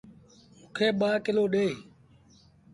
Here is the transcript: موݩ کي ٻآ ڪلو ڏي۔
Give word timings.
موݩ 0.57 0.69
کي 0.75 0.87
ٻآ 0.99 1.11
ڪلو 1.25 1.43
ڏي۔ 1.53 1.67